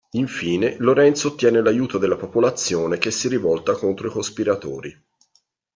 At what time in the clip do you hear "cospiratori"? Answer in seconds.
4.11-4.99